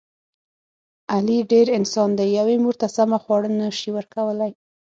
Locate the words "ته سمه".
2.81-3.17